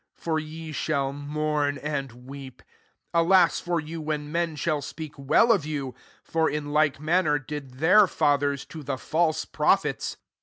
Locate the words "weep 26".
2.25-3.13